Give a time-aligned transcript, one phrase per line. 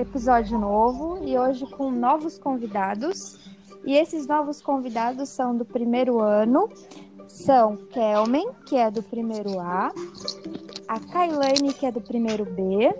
[0.00, 3.38] episódio novo e hoje com novos convidados.
[3.84, 6.68] E esses novos convidados são do primeiro ano,
[7.26, 9.92] são Kelmen, que é do primeiro A,
[10.88, 12.94] a Kailane, que é do primeiro B,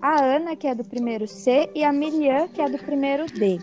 [0.00, 3.58] a Ana, que é do primeiro C, e a Miriam, que é do primeiro D.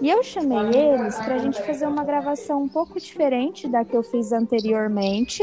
[0.00, 3.96] E eu chamei eles para a gente fazer uma gravação um pouco diferente da que
[3.96, 5.42] eu fiz anteriormente.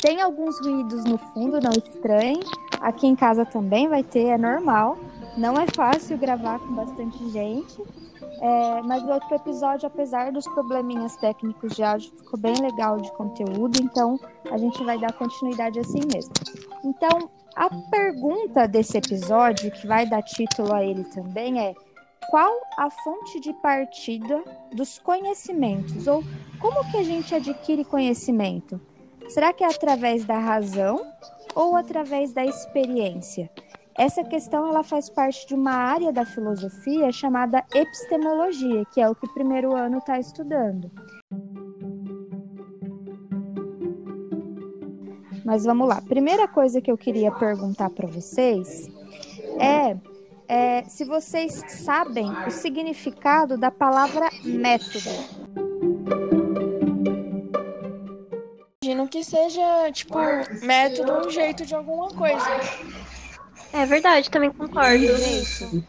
[0.00, 2.40] Tem alguns ruídos no fundo, não estranhe.
[2.82, 4.98] Aqui em casa também vai ter, é normal.
[5.38, 7.80] Não é fácil gravar com bastante gente.
[8.40, 13.10] É, mas o outro episódio, apesar dos probleminhas técnicos de áudio, ficou bem legal de
[13.12, 14.18] conteúdo, então
[14.50, 16.32] a gente vai dar continuidade assim mesmo.
[16.84, 21.72] Então, a pergunta desse episódio, que vai dar título a ele também, é
[22.30, 26.08] qual a fonte de partida dos conhecimentos?
[26.08, 26.24] Ou
[26.58, 28.80] como que a gente adquire conhecimento?
[29.28, 31.00] Será que é através da razão
[31.54, 33.50] ou através da experiência?
[33.96, 39.14] Essa questão ela faz parte de uma área da filosofia chamada epistemologia, que é o
[39.14, 40.90] que o primeiro ano está estudando.
[45.44, 46.00] Mas vamos lá.
[46.00, 48.88] Primeira coisa que eu queria perguntar para vocês
[49.60, 49.96] é,
[50.48, 55.41] é se vocês sabem o significado da palavra método.
[59.22, 60.18] Que seja, tipo,
[60.62, 62.44] método um jeito de alguma coisa.
[63.72, 65.04] É verdade, também concordo.
[65.04, 65.84] Isso.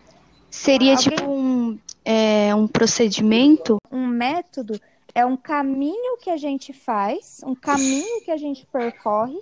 [0.52, 1.09] Seria Alguém...
[1.09, 3.78] tipo um, é, um procedimento?
[3.92, 4.80] Um método
[5.16, 9.39] é um caminho que a gente faz, um caminho que a gente percorre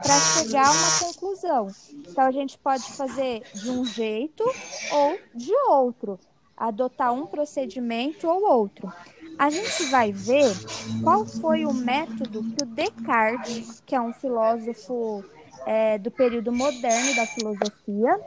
[0.00, 1.68] para chegar a uma conclusão.
[1.92, 4.44] Então a gente pode fazer de um jeito
[4.92, 6.18] ou de outro,
[6.56, 8.92] adotar um procedimento ou outro.
[9.38, 10.52] A gente vai ver
[11.02, 15.24] qual foi o método que o Descartes, que é um filósofo
[15.66, 18.20] é, do período moderno da filosofia,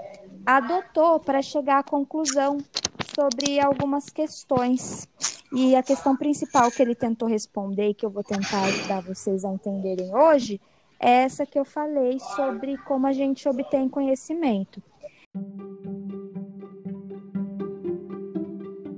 [0.46, 2.58] adotou para chegar à conclusão
[3.16, 5.08] sobre algumas questões.
[5.54, 9.46] E a questão principal que ele tentou responder, e que eu vou tentar ajudar vocês
[9.46, 10.60] a entenderem hoje,
[11.00, 14.82] é essa que eu falei sobre como a gente obtém conhecimento.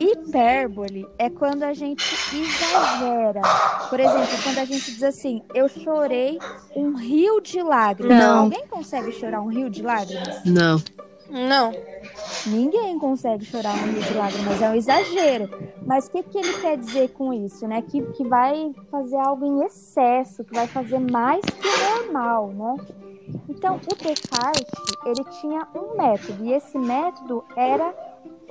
[0.00, 3.40] Hipérbole é quando a gente exagera.
[3.88, 6.38] Por exemplo, quando a gente diz assim, eu chorei
[6.74, 8.18] um rio de lágrimas.
[8.18, 8.38] Não.
[8.44, 10.44] Alguém consegue chorar um rio de lágrimas?
[10.44, 10.82] Não.
[11.28, 11.72] Não.
[12.46, 15.50] Ninguém consegue chorar um rio de lágrimas, é um exagero.
[15.84, 17.82] Mas o que, que ele quer dizer com isso, né?
[17.82, 22.76] Que, que vai fazer algo em excesso, que vai fazer mais que o normal, né?
[23.48, 24.64] Então, o Descartes,
[25.04, 27.92] ele tinha um método, e esse método era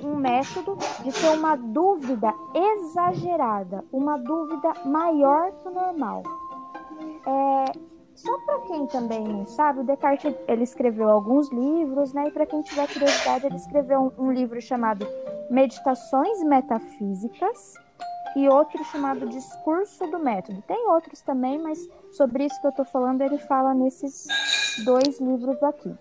[0.02, 6.22] um método de ter uma dúvida exagerada, uma dúvida maior que o normal.
[7.26, 7.72] É,
[8.14, 12.28] só para quem também não sabe, o Descartes ele escreveu alguns livros, né?
[12.28, 15.06] E para quem tiver curiosidade, ele escreveu um, um livro chamado
[15.50, 17.74] Meditações Metafísicas
[18.34, 20.62] e outro chamado Discurso do Método.
[20.62, 21.78] Tem outros também, mas
[22.12, 24.26] sobre isso que eu estou falando, ele fala nesses
[24.84, 25.94] dois livros aqui.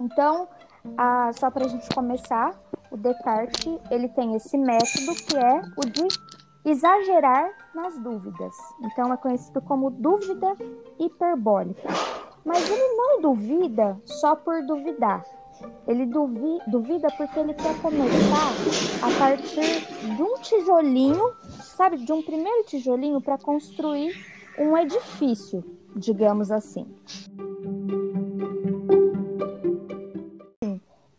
[0.00, 0.48] Então,
[0.96, 2.54] ah, só para a gente começar,
[2.90, 6.08] o Descartes ele tem esse método que é o de
[6.64, 8.54] exagerar nas dúvidas.
[8.82, 10.56] Então é conhecido como dúvida
[10.98, 11.88] hiperbólica.
[12.44, 15.24] Mas ele não duvida só por duvidar.
[15.86, 18.52] Ele duvi, duvida porque ele quer começar
[19.02, 24.14] a partir de um tijolinho, sabe, de um primeiro tijolinho para construir
[24.58, 25.62] um edifício,
[25.94, 26.86] digamos assim.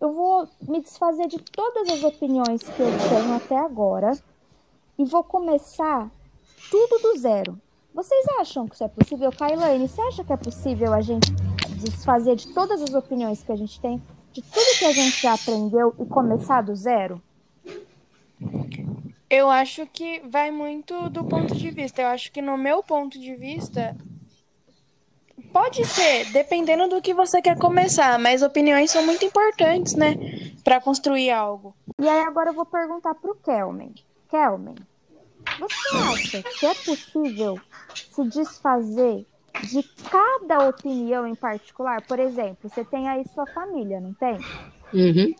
[0.01, 4.17] Eu vou me desfazer de todas as opiniões que eu tenho até agora
[4.97, 6.09] e vou começar
[6.71, 7.55] tudo do zero.
[7.93, 9.31] Vocês acham que isso é possível?
[9.31, 11.31] Kailane, você acha que é possível a gente
[11.77, 14.01] desfazer de todas as opiniões que a gente tem,
[14.33, 17.21] de tudo que a gente já aprendeu e começar do zero?
[19.29, 22.01] Eu acho que vai muito do ponto de vista.
[22.01, 23.95] Eu acho que no meu ponto de vista,
[25.51, 30.15] pode ser, dependendo do que você quer começar, mas opiniões são muito importantes, né,
[30.63, 31.75] para construir algo.
[31.99, 33.93] E aí agora eu vou perguntar pro Kelmen.
[34.29, 34.75] Kelmen,
[35.59, 37.59] você acha que é possível
[37.93, 39.25] se desfazer
[39.63, 42.01] de cada opinião em particular?
[42.07, 44.37] Por exemplo, você tem aí sua família, não tem?
[44.93, 45.33] Uhum.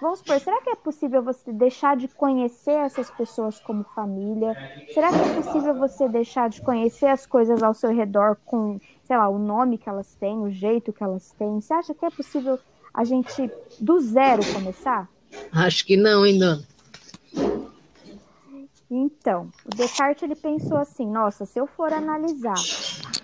[0.00, 4.54] Vamos supor, será que é possível você deixar de conhecer essas pessoas como família?
[4.92, 9.16] Será que é possível você deixar de conhecer as coisas ao seu redor com, sei
[9.16, 11.60] lá, o nome que elas têm, o jeito que elas têm?
[11.60, 12.58] Você acha que é possível
[12.92, 13.50] a gente
[13.80, 15.08] do zero começar?
[15.50, 16.60] Acho que não, ainda.
[18.90, 22.54] Então, o Descartes ele pensou assim: nossa, se eu for analisar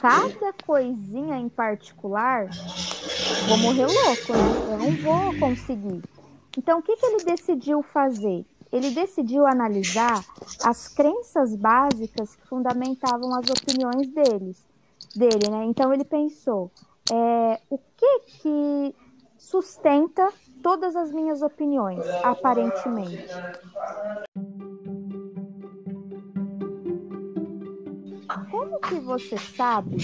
[0.01, 2.49] cada coisinha em particular,
[3.47, 4.73] vou morrer louco, né?
[4.73, 6.03] eu não vou conseguir.
[6.57, 8.45] Então, o que, que ele decidiu fazer?
[8.71, 10.25] Ele decidiu analisar
[10.65, 14.67] as crenças básicas que fundamentavam as opiniões deles,
[15.15, 15.65] dele, né?
[15.65, 16.71] Então, ele pensou,
[17.11, 18.95] é, o que que
[19.39, 20.33] sustenta
[20.63, 23.27] todas as minhas opiniões, aparentemente?
[28.51, 29.97] Como que você sabe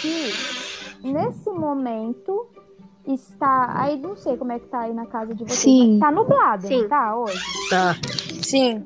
[0.00, 2.48] que nesse momento
[3.14, 3.72] está.
[3.80, 5.58] Aí não sei como é que tá aí na casa de vocês.
[5.58, 5.98] Sim.
[6.00, 6.82] Tá nublado, Sim.
[6.82, 7.38] não tá hoje?
[7.70, 7.94] Tá.
[8.42, 8.84] Sim.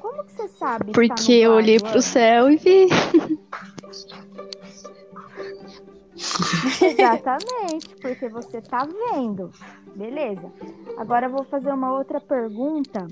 [0.00, 0.86] Como que você sabe?
[0.86, 2.02] que Porque tá eu olhei pro Ana?
[2.02, 2.88] céu e vi.
[6.82, 9.50] Exatamente, porque você tá vendo.
[9.94, 10.50] Beleza.
[10.96, 13.06] Agora eu vou fazer uma outra pergunta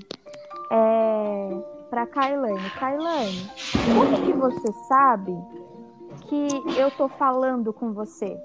[0.71, 1.57] é,
[1.89, 2.69] para Kailane.
[2.71, 3.49] Kailane,
[3.95, 5.33] como que você sabe
[6.27, 6.47] que
[6.79, 8.37] eu tô falando com você?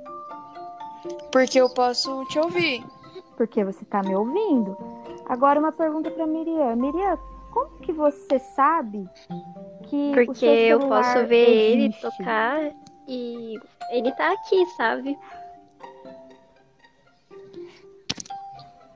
[1.30, 2.84] Porque eu posso te ouvir.
[3.36, 4.76] Porque você tá me ouvindo.
[5.26, 6.76] Agora uma pergunta para Miriam.
[6.76, 7.18] Miriam,
[7.50, 9.08] como que você sabe
[9.84, 12.00] que o Porque seu eu posso ver ele existe?
[12.18, 12.70] tocar
[13.08, 13.54] e
[13.90, 15.18] ele tá aqui, sabe?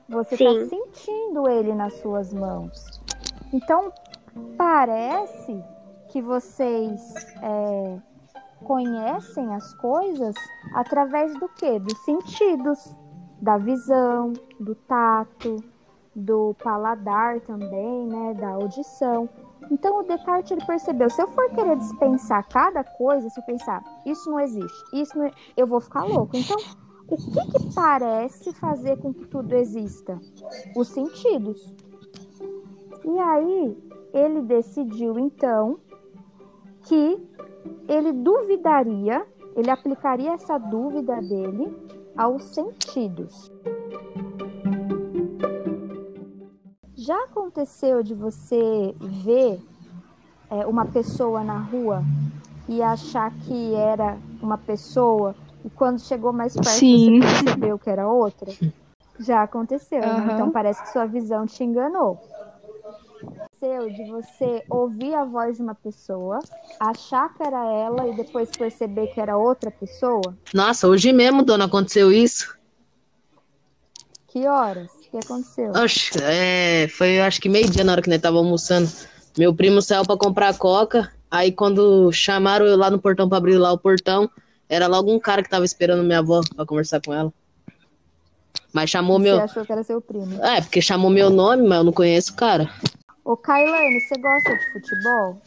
[0.09, 0.47] Você Sim.
[0.47, 3.01] está sentindo ele nas suas mãos.
[3.53, 3.91] Então,
[4.57, 5.61] parece
[6.09, 7.97] que vocês é,
[8.63, 10.35] conhecem as coisas
[10.73, 11.79] através do quê?
[11.79, 12.95] Dos sentidos,
[13.41, 15.57] da visão, do tato,
[16.15, 18.33] do paladar também, né?
[18.33, 19.29] Da audição.
[19.69, 23.83] Então, o Descartes ele percebeu, se eu for querer dispensar cada coisa, se eu pensar,
[24.05, 26.35] isso não existe, isso não, eu vou ficar louco.
[26.35, 26.57] Então,
[27.07, 30.19] o que, que parece fazer com que tudo exista?
[30.75, 31.73] Os sentidos.
[33.03, 33.77] E aí,
[34.13, 35.79] ele decidiu então
[36.83, 37.21] que
[37.87, 39.25] ele duvidaria,
[39.55, 41.75] ele aplicaria essa dúvida dele
[42.15, 43.51] aos sentidos.
[46.95, 49.59] Já aconteceu de você ver
[50.49, 52.03] é, uma pessoa na rua
[52.67, 57.21] e achar que era uma pessoa e quando chegou mais perto Sim.
[57.21, 58.51] você percebeu que era outra?
[59.19, 60.07] Já aconteceu, né?
[60.07, 60.33] Aham.
[60.33, 62.19] Então parece que sua visão te enganou.
[63.59, 66.37] Aconteceu de você ouvir a voz de uma pessoa,
[66.79, 70.37] achar que era ela e depois perceber que era outra pessoa?
[70.53, 72.55] Nossa, hoje mesmo, dona, aconteceu isso.
[74.27, 74.91] Que horas?
[74.91, 75.71] O que aconteceu?
[75.71, 78.87] Oxe, é, foi acho que meio-dia na hora que nós tava almoçando.
[79.35, 81.11] Meu primo saiu pra comprar coca.
[81.31, 84.29] Aí quando chamaram eu lá no portão pra abrir lá o portão,
[84.69, 87.33] era logo um cara que tava esperando minha avó pra conversar com ela.
[88.71, 89.39] Mas chamou Você meu.
[89.39, 90.43] achou que era seu primo.
[90.45, 92.69] É, porque chamou meu nome, mas eu não conheço o cara.
[93.27, 95.41] Ô, Kailane, você gosta de futebol?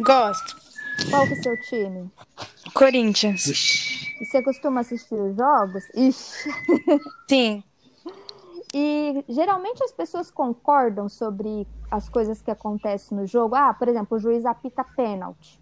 [0.00, 0.54] Gosto.
[1.08, 2.10] Qual que é o seu time?
[2.74, 3.46] Corinthians.
[4.20, 5.82] E você costuma assistir os jogos?
[5.94, 6.50] Ixi.
[7.26, 7.64] Sim.
[8.74, 13.54] E geralmente as pessoas concordam sobre as coisas que acontecem no jogo.
[13.54, 15.58] Ah, por exemplo, o juiz apita pênalti.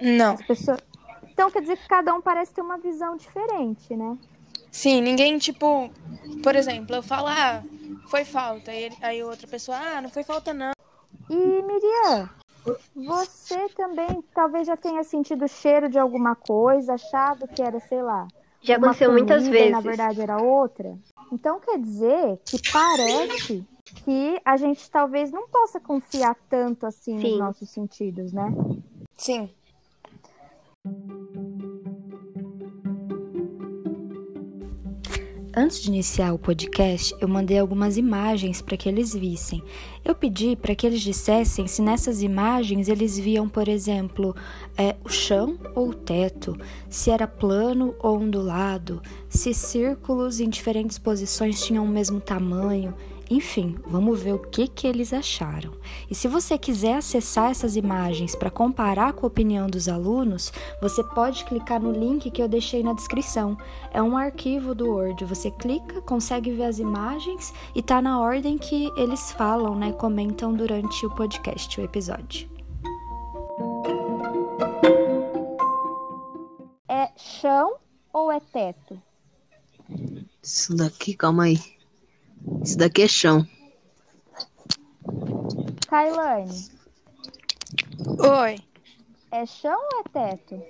[0.00, 0.34] Não.
[0.34, 0.80] As pessoas...
[1.28, 4.18] Então quer dizer que cada um parece ter uma visão diferente, né?
[4.72, 5.90] Sim, ninguém, tipo,
[6.42, 7.62] por exemplo, eu falo, ah,
[8.08, 8.70] foi falta.
[8.70, 10.72] Aí, ele- aí outra pessoa, ah, não foi falta, não.
[11.28, 12.28] E Miriam,
[12.94, 18.02] você também talvez já tenha sentido o cheiro de alguma coisa, achado que era, sei
[18.02, 18.26] lá,
[18.62, 19.72] Já aconteceu muitas comida e, vezes.
[19.72, 20.98] na verdade era outra.
[21.30, 23.64] Então quer dizer que parece
[24.04, 27.38] que a gente talvez não possa confiar tanto assim nos Sim.
[27.38, 28.48] nossos sentidos, né?
[29.16, 29.54] Sim.
[35.54, 39.62] Antes de iniciar o podcast, eu mandei algumas imagens para que eles vissem.
[40.02, 44.34] Eu pedi para que eles dissessem se nessas imagens eles viam, por exemplo,
[44.78, 46.56] é, o chão ou o teto,
[46.88, 52.94] se era plano ou ondulado, se círculos em diferentes posições tinham o mesmo tamanho.
[53.32, 55.72] Enfim, vamos ver o que, que eles acharam.
[56.10, 61.02] E se você quiser acessar essas imagens para comparar com a opinião dos alunos, você
[61.02, 63.56] pode clicar no link que eu deixei na descrição.
[63.90, 65.24] É um arquivo do Word.
[65.24, 69.92] Você clica, consegue ver as imagens e tá na ordem que eles falam, né?
[69.92, 72.50] Comentam durante o podcast, o episódio.
[76.86, 77.76] É chão
[78.12, 79.00] ou é teto?
[80.42, 81.81] Isso daqui, calma aí.
[82.62, 83.46] Isso daqui é chão.
[85.88, 86.68] Kailane,
[88.18, 88.60] Oi.
[89.30, 90.02] é chão ou é
[90.36, 90.62] teto?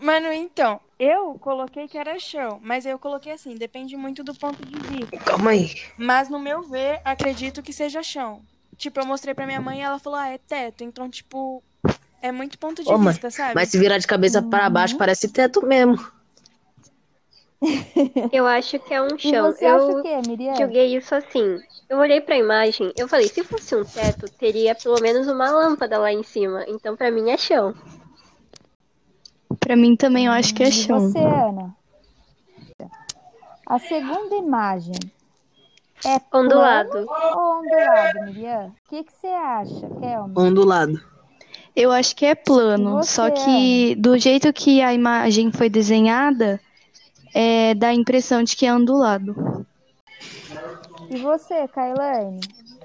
[0.00, 4.64] Mano, então, eu coloquei que era chão, mas eu coloquei assim, depende muito do ponto
[4.64, 5.16] de vista.
[5.18, 5.70] Calma aí.
[5.96, 8.42] Mas no meu ver, acredito que seja chão.
[8.76, 10.82] Tipo, eu mostrei pra minha mãe e ela falou, ah, é teto.
[10.82, 11.62] Então, tipo,
[12.20, 13.54] é muito ponto de Ô, mãe, vista, sabe?
[13.54, 14.98] Mas se virar de cabeça para baixo, Uhum.
[14.98, 15.96] parece teto mesmo.
[18.32, 19.52] Eu acho que é um E chão.
[19.52, 20.54] você acha eu o quê, Miriam?
[20.56, 21.58] julguei isso assim.
[21.88, 25.98] Eu olhei pra imagem, eu falei, se fosse um teto, teria pelo menos uma lâmpada
[25.98, 26.64] lá em cima.
[26.68, 27.74] Então pra mim é chão.
[29.60, 30.98] Pra mim também eu acho que é E chão.
[31.00, 31.74] você, Ana?
[33.66, 34.94] A segunda imagem
[36.04, 36.90] é Ondulado.
[36.90, 38.66] plano ou ondulado, Miriam?
[38.68, 40.34] O que, que você acha, Kelma?
[40.36, 41.00] Ondulado.
[41.74, 46.60] Eu acho que é plano, Você, só que do jeito que a imagem foi desenhada,
[47.34, 49.66] é, dá a impressão de que é ondulado.
[51.10, 52.40] E você, Kailane?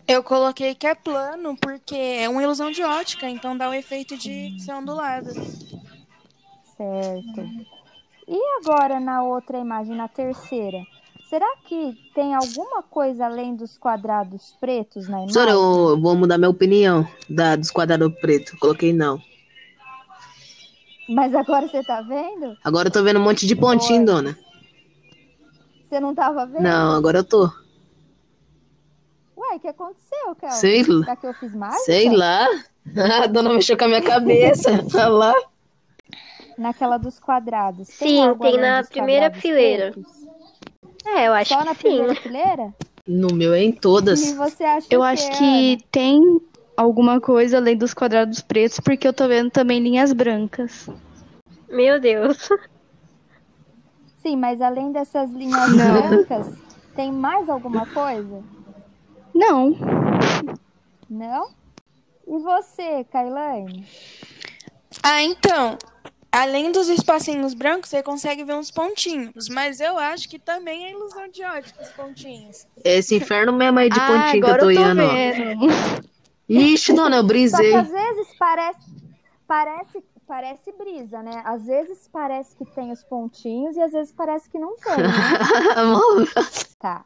[0.07, 4.17] Eu coloquei que é plano porque é uma ilusão de ótica, então dá o efeito
[4.17, 5.29] de ser ondulado.
[6.75, 7.69] Certo.
[8.27, 10.79] E agora na outra imagem, na terceira?
[11.29, 15.33] Será que tem alguma coisa além dos quadrados pretos na imagem?
[15.33, 18.57] Professora, eu vou mudar minha opinião da, dos quadrados pretos.
[18.57, 19.21] Coloquei não.
[21.09, 22.55] Mas agora você tá vendo?
[22.63, 24.05] Agora eu tô vendo um monte de pontinho, Oi.
[24.05, 24.37] dona.
[25.83, 26.61] Você não tava vendo?
[26.61, 27.45] Não, agora eu tô.
[29.35, 30.55] Ué, o que aconteceu, Kelma?
[30.55, 30.99] Sei lá.
[31.03, 31.83] Será que eu fiz mágica?
[31.83, 32.47] Sei lá.
[33.23, 34.69] A dona mexeu com a minha cabeça.
[34.93, 35.33] Olha lá.
[36.57, 37.87] Naquela dos quadrados.
[37.87, 39.91] Sim, tem na primeira fileira.
[39.91, 40.11] pretos?
[41.05, 41.87] É, eu acho Só na que sim.
[41.97, 42.73] primeira fileira?
[43.07, 44.33] No meu é em E todas.
[44.33, 46.21] você acha Eu o acho quê, que tem
[46.79, 50.89] alguma coisa além dos quadrados pretos, porque eu tô vendo também linhas brancas.
[51.69, 52.49] Meu Deus.
[54.15, 55.93] Sim, mas além dessas linhas Não.
[55.93, 56.61] brancas,
[56.95, 58.41] tem mais alguma coisa?
[59.35, 59.75] Não,
[61.09, 61.49] Não?
[62.25, 63.85] E você, Kailane?
[65.03, 65.77] Ah, então.
[66.31, 69.49] Além dos espacinhos brancos, você consegue ver uns pontinhos.
[69.49, 72.67] Mas eu acho que também é ilusão de ótica, os pontinhos.
[72.85, 76.08] Esse inferno mesmo aí de ah, pontinho que eu tô eu tô vendo.
[76.49, 77.69] Ixi, dona, eu Só brisei.
[77.71, 78.91] que às vezes parece,
[79.47, 81.41] parece, parece brisa, né?
[81.45, 85.13] Às vezes parece que tem os pontinhos e às vezes parece que não tem, né?
[86.79, 87.05] Tá.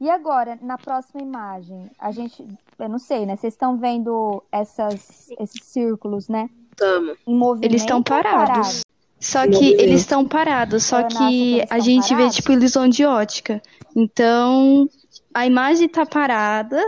[0.00, 2.44] E agora, na próxima imagem, a gente,
[2.76, 3.36] eu não sei, né?
[3.36, 6.50] Vocês estão vendo essas, esses círculos, né?
[6.76, 7.16] Tamo.
[7.24, 7.70] Em movimento.
[7.70, 8.82] Eles estão parados.
[9.20, 12.34] Só que eles estão parados, só que a gente vê parados?
[12.34, 13.62] tipo ilusão de ótica.
[13.94, 14.88] Então,
[15.34, 16.80] a imagem tá parada,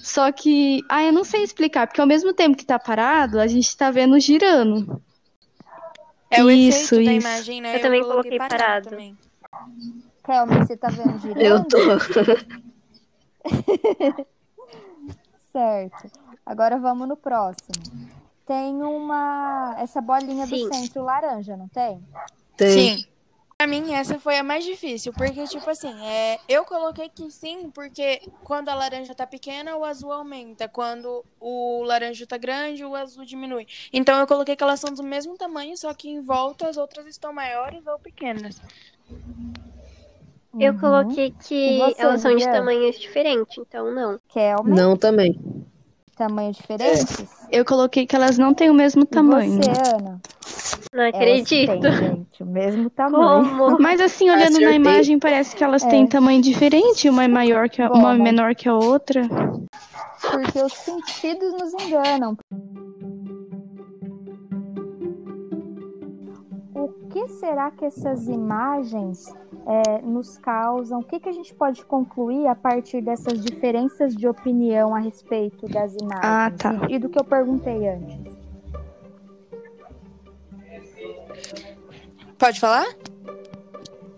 [0.00, 3.46] só que, ah, eu não sei explicar, porque ao mesmo tempo que tá parado, a
[3.46, 5.02] gente tá vendo girando.
[6.30, 7.28] É o Isso, efeito da isso.
[7.28, 7.76] imagem, né?
[7.76, 8.90] Eu também coloquei coloquei parado.
[8.90, 9.16] também.
[10.24, 11.40] Kelma, você tá vendo girando?
[11.40, 11.78] Eu tô.
[15.52, 16.10] Certo.
[16.44, 17.72] Agora vamos no próximo.
[18.44, 19.74] Tem uma.
[19.78, 20.68] Essa bolinha Sim.
[20.68, 22.00] do centro laranja, não tem?
[22.56, 22.98] Tem.
[22.98, 23.04] Sim.
[23.58, 27.70] Pra mim, essa foi a mais difícil, porque, tipo assim, é, eu coloquei que sim,
[27.70, 30.68] porque quando a laranja tá pequena, o azul aumenta.
[30.68, 33.66] Quando o laranja tá grande, o azul diminui.
[33.90, 37.06] Então, eu coloquei que elas são do mesmo tamanho, só que em volta as outras
[37.06, 38.60] estão maiores ou pequenas.
[40.60, 40.78] Eu Uhum.
[40.78, 44.20] coloquei que você, elas são de tamanhos diferentes, então não.
[44.28, 45.65] Kelma, Não também.
[46.16, 47.28] Tamanhos diferentes?
[47.50, 49.60] Eu coloquei que elas não têm o mesmo tamanho.
[49.60, 50.20] E você, Ana?
[50.92, 51.80] Não Elas acredito.
[51.80, 53.56] têm, gente, o mesmo tamanho.
[53.58, 53.78] Como?
[53.82, 55.88] Mas assim, olhando na imagem, parece que elas É.
[55.88, 59.22] têm tamanho diferente, uma é maior que a, uma mas- menor que a outra.
[60.20, 62.36] Porque os sentidos nos enganam.
[66.74, 69.32] O que será que essas imagens
[69.66, 71.00] é, nos causam?
[71.00, 75.66] O que, que a gente pode concluir a partir dessas diferenças de opinião a respeito
[75.66, 76.22] das imagens?
[76.22, 76.86] Ah, tá.
[76.88, 78.36] E, e do que eu perguntei antes.
[82.38, 82.86] Pode falar?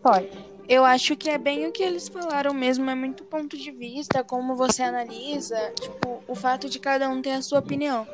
[0.03, 0.49] Pode.
[0.69, 4.23] Eu acho que é bem o que eles falaram mesmo, é muito ponto de vista,
[4.23, 8.07] como você analisa, tipo, o fato de cada um ter a sua opinião.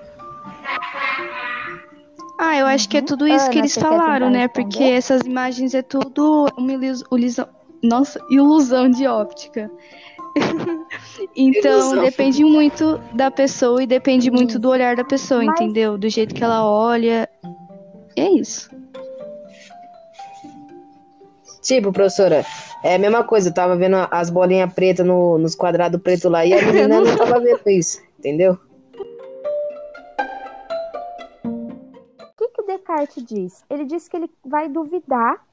[2.39, 3.07] Ah, eu acho que é Uhum.
[3.07, 4.41] tudo isso Ana, que eles falaram, né?
[4.43, 4.63] responder?
[4.71, 7.49] Porque essas imagens é tudo uma ilusão, ilusão-
[7.83, 9.71] nossa, ilusão de óptica.
[11.37, 12.03] então, Ilusão.
[12.03, 15.97] depende muito da pessoa e depende muito do olhar da pessoa, Mas- entendeu?
[15.97, 17.29] Do jeito que ela olha.
[18.17, 18.69] É isso.
[21.63, 22.45] Tipo, professora,
[22.83, 23.49] é a mesma coisa.
[23.49, 27.17] Eu tava vendo as bolinhas pretas no, nos quadrados pretos lá e a menina não
[27.17, 28.59] tava vendo isso, entendeu?
[32.95, 33.65] Descartes diz?
[33.69, 35.45] Ele diz que ele vai duvidar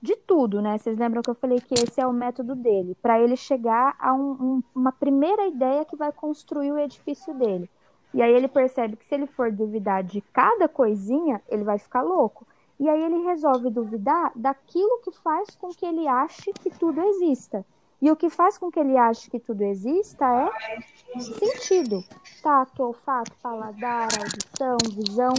[0.00, 0.76] de tudo, né?
[0.78, 4.12] Vocês lembram que eu falei que esse é o método dele, para ele chegar a
[4.12, 7.68] um- um- uma primeira ideia que vai construir o edifício dele.
[8.12, 12.02] E aí ele percebe que se ele for duvidar de cada coisinha, ele vai ficar
[12.02, 12.46] louco.
[12.78, 17.64] E aí ele resolve duvidar daquilo que faz com que ele ache que tudo exista.
[18.02, 22.04] E o que faz com que ele ache que tudo exista é sentido.
[22.42, 25.32] Tato, olfato, paladar, audição, visão.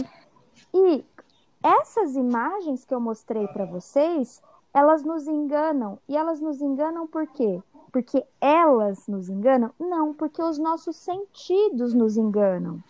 [0.74, 1.04] E
[1.62, 5.98] essas imagens que eu mostrei para vocês, elas nos enganam.
[6.08, 7.62] E elas nos enganam por quê?
[7.90, 9.70] Porque elas nos enganam?
[9.78, 12.82] Não, porque os nossos sentidos nos enganam.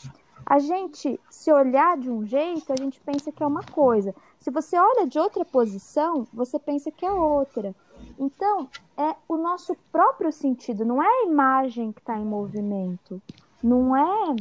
[0.45, 4.15] A gente, se olhar de um jeito, a gente pensa que é uma coisa.
[4.39, 7.75] Se você olha de outra posição, você pensa que é outra.
[8.19, 13.21] Então, é o nosso próprio sentido, não é a imagem que está em movimento,
[13.63, 14.37] não é,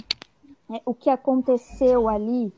[0.75, 2.53] é o que aconteceu ali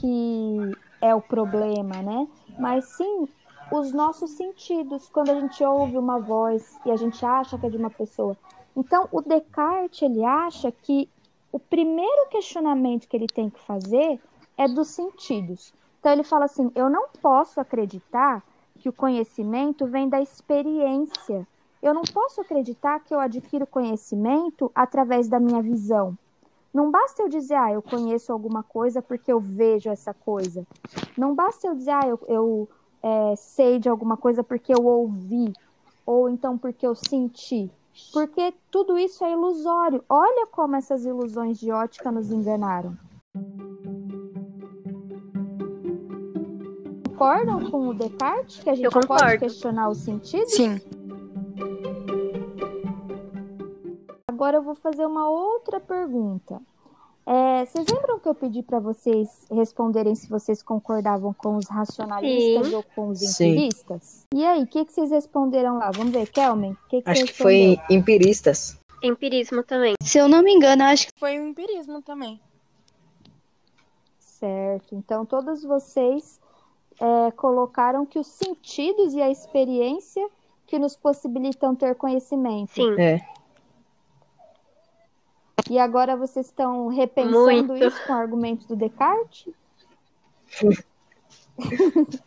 [0.00, 0.58] que
[1.04, 2.26] é o problema, né?
[2.58, 3.28] Mas sim
[3.70, 7.68] os nossos sentidos, quando a gente ouve uma voz e a gente acha que é
[7.70, 8.34] de uma pessoa.
[8.74, 11.08] Então, o Descartes, ele acha que
[11.52, 14.18] o primeiro questionamento que ele tem que fazer
[14.56, 15.74] é dos sentidos.
[16.00, 18.42] Então, ele fala assim: eu não posso acreditar
[18.78, 21.46] que o conhecimento vem da experiência.
[21.82, 26.16] Eu não posso acreditar que eu adquiro conhecimento através da minha visão.
[26.74, 30.66] Não basta eu dizer, ah, eu conheço alguma coisa porque eu vejo essa coisa.
[31.16, 32.68] Não basta eu dizer, ah, eu, eu
[33.00, 35.52] é, sei de alguma coisa porque eu ouvi,
[36.04, 37.70] ou então porque eu senti.
[38.12, 40.02] Porque tudo isso é ilusório.
[40.08, 42.98] Olha como essas ilusões de ótica nos enganaram.
[47.10, 50.52] Concordam com o Descartes que a gente pode questionar os sentidos?
[50.52, 50.80] Sim.
[54.44, 56.60] Agora eu vou fazer uma outra pergunta.
[57.24, 62.66] É, vocês lembram que eu pedi para vocês responderem se vocês concordavam com os racionalistas
[62.66, 62.74] Sim.
[62.74, 63.52] ou com os Sim.
[63.52, 64.26] empiristas?
[64.34, 65.90] E aí, o que, que vocês responderam lá?
[65.90, 68.78] Vamos ver, Kelman, o que, que Acho você que foi empiristas.
[69.02, 69.94] Empirismo também.
[70.02, 72.38] Se eu não me engano, acho que Foi empirismo também.
[74.18, 74.94] Certo.
[74.94, 76.38] Então, todos vocês
[77.00, 80.28] é, colocaram que os sentidos e a experiência
[80.66, 82.74] que nos possibilitam ter conhecimento.
[82.74, 82.94] Sim.
[83.00, 83.20] É.
[85.70, 87.74] E agora vocês estão repensando Muito.
[87.76, 89.52] isso com o argumento do Descartes?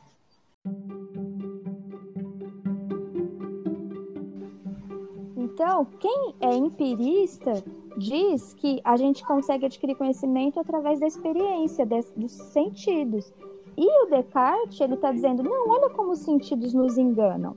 [5.35, 7.63] Então, quem é empirista
[7.97, 13.33] diz que a gente consegue adquirir conhecimento através da experiência, des- dos sentidos.
[13.75, 17.55] E o Descartes, ele está dizendo, não, olha como os sentidos nos enganam.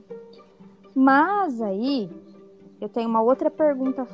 [0.95, 2.09] Mas aí,
[2.81, 4.05] eu tenho uma outra pergunta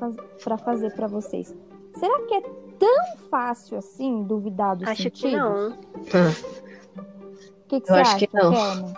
[0.43, 1.55] para fazer para vocês.
[1.95, 2.41] Será que é
[2.77, 5.31] tão fácil assim duvidar dos Acho sentidos?
[5.31, 5.69] que não.
[5.69, 8.51] O que, que Eu você acho acha, que não.
[8.53, 8.93] Kelman?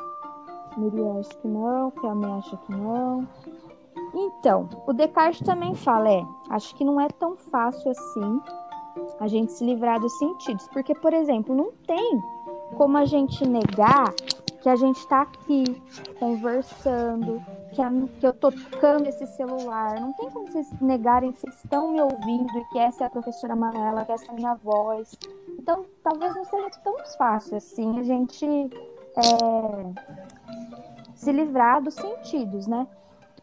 [0.77, 3.27] Miriam acha que não, Kelman acha que não.
[4.13, 8.41] Então, o Descartes também fala, é, acho que não é tão fácil assim
[9.19, 10.67] a gente se livrar dos sentidos.
[10.69, 12.19] Porque, por exemplo, não tem
[12.75, 14.13] como a gente negar
[14.62, 15.82] que a gente está aqui
[16.19, 17.41] conversando,
[17.73, 19.99] que, a- que eu tô tocando esse celular.
[19.99, 23.10] Não tem como vocês negarem que vocês estão me ouvindo e que essa é a
[23.10, 25.17] professora Manuela, que essa é a minha voz.
[25.58, 28.45] Então, talvez não seja tão fácil assim a gente
[29.17, 29.93] é,
[31.15, 32.88] se livrar dos sentidos, né?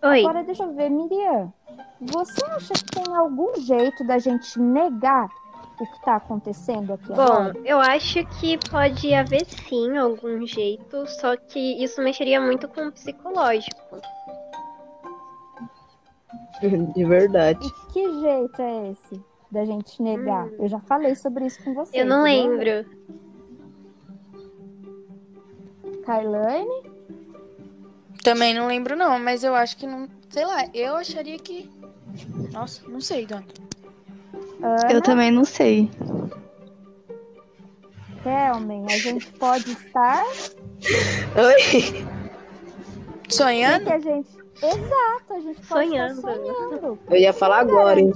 [0.03, 0.21] Oi.
[0.21, 1.53] Agora, deixa eu ver, Miriam,
[2.01, 5.29] você acha que tem algum jeito da gente negar
[5.75, 7.53] o que está acontecendo aqui Bom, agora?
[7.65, 12.93] eu acho que pode haver sim algum jeito, só que isso mexeria muito com o
[12.93, 14.01] psicológico.
[16.95, 17.67] De verdade.
[17.67, 20.49] E que jeito é esse da gente negar?
[20.59, 21.95] Eu já falei sobre isso com vocês.
[21.95, 21.99] Hum.
[21.99, 22.87] Eu não lembra?
[22.87, 23.07] lembro.
[26.05, 26.97] Kailane?
[28.23, 30.09] Também não lembro, não, mas eu acho que não.
[30.31, 31.71] Sei lá, eu acharia que.
[32.53, 33.45] Nossa, não sei, Dona.
[34.91, 35.91] eu também não sei.
[38.23, 40.25] Kelmen, a gente pode estar.
[41.37, 42.05] Oi?
[43.15, 43.87] O que Sonhando?
[43.87, 44.46] que a gente.
[44.63, 46.15] Exato, a gente pode Sonhando.
[46.15, 46.99] estar sonhando.
[47.11, 48.13] Eu ia falar agora, hein?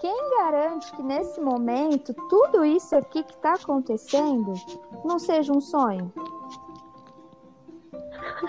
[0.00, 4.54] Quem garante que nesse momento tudo isso aqui que está acontecendo
[5.04, 6.12] não seja um sonho?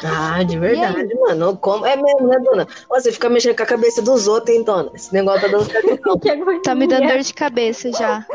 [0.04, 1.56] Ah, de verdade, mano.
[1.58, 1.86] Como...
[1.86, 2.68] É mesmo, né, dona?
[2.90, 4.92] Você fica mexendo com a cabeça dos outros, hein, dona?
[4.94, 6.20] Esse negócio tá dando certo.
[6.64, 8.26] Tá me dando dor de cabeça já.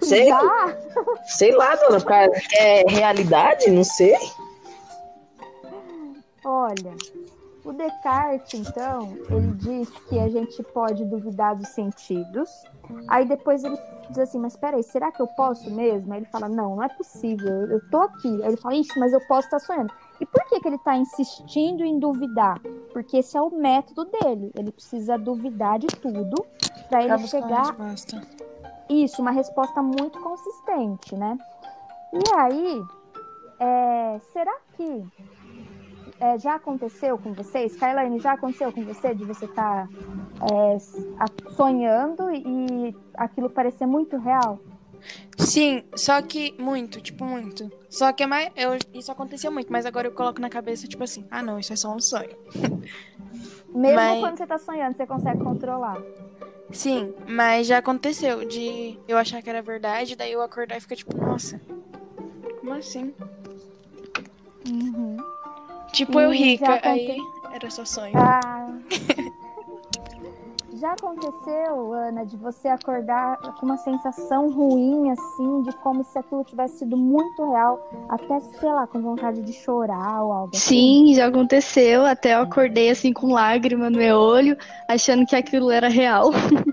[0.00, 0.76] Sei, Já?
[1.24, 2.00] sei lá, dona.
[2.00, 3.70] Cara, é realidade?
[3.70, 4.16] Não sei.
[6.44, 6.96] Olha,
[7.64, 12.50] o Descartes, então, ele diz que a gente pode duvidar dos sentidos.
[13.08, 13.78] Aí depois ele
[14.08, 16.12] diz assim, mas peraí, será que eu posso mesmo?
[16.12, 18.42] Aí ele fala, não, não é possível, eu, tô aqui.
[18.42, 19.92] Aí ele fala, ixi, mas eu posso estar sonhando.
[20.20, 22.60] E por que, que ele está insistindo em duvidar?
[22.92, 24.52] Porque esse é o método dele.
[24.56, 26.44] Ele precisa duvidar de tudo
[26.88, 27.76] para ele chegar
[28.88, 31.38] isso, uma resposta muito consistente, né?
[32.12, 32.82] E aí,
[33.58, 35.04] é, será que
[36.22, 37.74] é, já aconteceu com vocês?
[37.76, 39.88] Kailane, já aconteceu com você de você estar
[41.56, 44.60] sonhando e aquilo parecer muito real?
[45.36, 47.68] Sim, só que muito, tipo, muito.
[47.90, 48.50] Só que é mais.
[48.54, 51.72] Eu, isso aconteceu muito, mas agora eu coloco na cabeça, tipo assim, ah não, isso
[51.72, 52.36] é só um sonho.
[53.74, 56.00] Mesmo Mas- quando você tá sonhando, você consegue controlar.
[56.70, 60.96] Sim, mas já aconteceu de eu achar que era verdade, daí eu acordar e ficar
[60.96, 61.60] tipo, nossa,
[62.60, 63.12] como assim?
[64.68, 65.16] Uhum.
[65.92, 67.18] Tipo, eu E rica, já aí
[67.52, 68.12] era só sonho.
[68.16, 68.72] Ah.
[70.82, 76.42] Já aconteceu, Ana, de você acordar com uma sensação ruim, assim, de como se aquilo
[76.42, 81.06] tivesse sido muito real, até, sei lá, com vontade de chorar ou algo assim?
[81.06, 82.04] Sim, já aconteceu.
[82.04, 84.56] Até eu acordei assim com lágrima no meu olho,
[84.88, 86.32] achando que aquilo era real.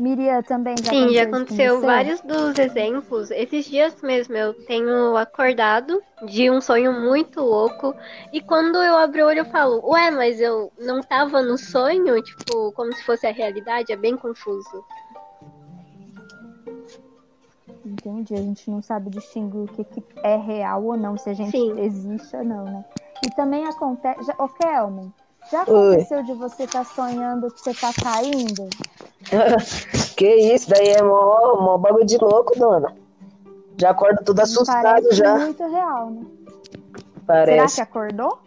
[0.00, 3.30] Miriam também já Sim, já aconteceu vários dos exemplos.
[3.30, 7.94] Esses dias mesmo eu tenho acordado de um sonho muito louco.
[8.32, 12.20] E quando eu abro o olho eu falo, ué, mas eu não tava no sonho?
[12.22, 14.84] Tipo, como se fosse a realidade, é bem confuso.
[17.84, 21.34] Entendi, a gente não sabe distinguir o que, que é real ou não, se a
[21.34, 21.78] gente Sim.
[21.78, 22.84] existe ou não, né?
[23.24, 24.24] E também acontece.
[24.24, 24.34] Já...
[24.38, 25.12] Ô, Kelman,
[25.50, 28.68] já aconteceu de você estar sonhando que você tá caindo?
[30.16, 32.94] Que isso, daí é mó, mó bagulho de louco, dona.
[33.78, 36.22] Já acordo tudo assustado Parece já, muito real, né?
[36.22, 37.76] Será parece.
[37.76, 38.38] que acordou?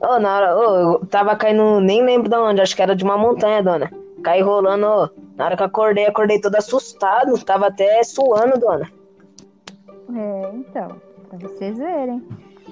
[0.00, 0.62] Ô, na hora, ô,
[0.94, 3.90] eu tava caindo, nem lembro de onde, acho que era de uma montanha, dona.
[4.24, 5.08] Caí rolando, ô.
[5.36, 8.90] Na hora que acordei, acordei todo assustado, tava até suando, dona.
[10.14, 12.26] É, então, pra vocês verem.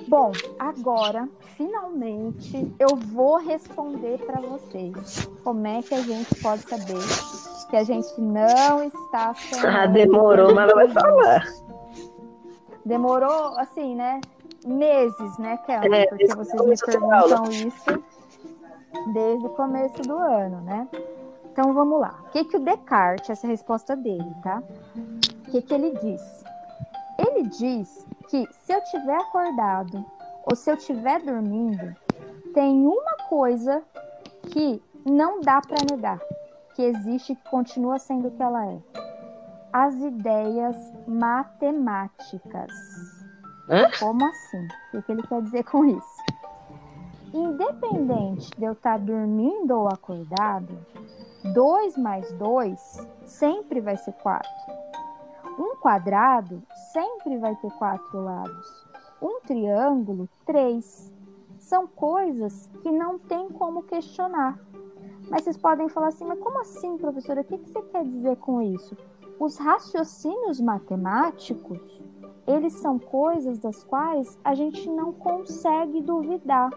[0.08, 5.26] Bom, agora, finalmente, eu vou responder pra vocês.
[5.42, 6.98] Como é que a gente pode saber
[7.70, 9.66] que a gente não está sonhando?
[9.66, 11.44] Ah, demorou, mas ela vai falar.
[12.84, 14.20] Demorou, assim, né?
[14.66, 15.96] Meses, né, Kelma?
[15.96, 18.04] É, Porque vocês o me perguntam isso
[19.12, 20.88] desde o começo do ano, né?
[21.52, 22.20] Então vamos lá.
[22.26, 24.62] O que, que o Descartes, essa é resposta dele, tá?
[25.46, 26.44] O que, que ele diz?
[27.18, 30.04] Ele diz que se eu tiver acordado
[30.46, 31.94] ou se eu estiver dormindo,
[32.52, 33.82] tem uma coisa
[34.50, 36.20] que não dá para negar,
[36.74, 38.78] que existe e que continua sendo o que ela é.
[39.72, 40.76] As ideias
[41.06, 42.72] matemáticas.
[43.68, 43.90] Hã?
[43.98, 44.66] Como assim?
[44.66, 46.24] O que, que ele quer dizer com isso?
[47.32, 50.78] Independente de eu estar dormindo ou acordado,
[51.52, 54.48] 2 mais 2 sempre vai ser 4.
[55.58, 58.83] Um quadrado sempre vai ter quatro lados.
[59.24, 61.10] Um triângulo, três.
[61.58, 64.58] São coisas que não tem como questionar.
[65.30, 67.40] Mas vocês podem falar assim, mas como assim, professora?
[67.40, 68.94] O que você quer dizer com isso?
[69.40, 72.02] Os raciocínios matemáticos,
[72.46, 76.70] eles são coisas das quais a gente não consegue duvidar.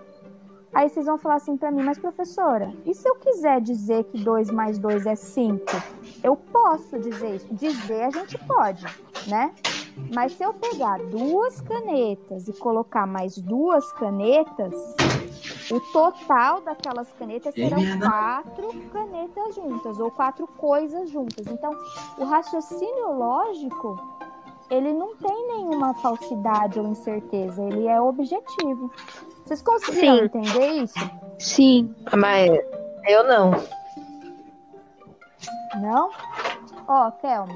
[0.73, 4.23] Aí vocês vão falar assim para mim, mas professora, e se eu quiser dizer que
[4.23, 5.65] 2 mais 2 é 5?
[6.23, 7.53] Eu posso dizer isso.
[7.53, 8.85] Dizer a gente pode,
[9.27, 9.53] né?
[10.13, 14.73] Mas se eu pegar duas canetas e colocar mais duas canetas,
[15.71, 21.47] o total daquelas canetas serão quatro canetas juntas, ou quatro coisas juntas.
[21.47, 21.71] Então,
[22.17, 23.99] o raciocínio lógico,
[24.69, 28.91] ele não tem nenhuma falsidade ou incerteza, ele é objetivo.
[29.45, 30.23] Vocês conseguiram Sim.
[30.25, 31.11] entender isso?
[31.39, 31.95] Sim.
[32.15, 32.49] Mas
[33.07, 33.51] eu não.
[35.81, 36.11] Não?
[36.87, 37.55] Ó, Kelma,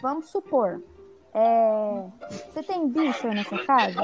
[0.00, 0.82] vamos supor.
[1.36, 2.04] É,
[2.50, 4.02] Você tem bicho aí na sua casa?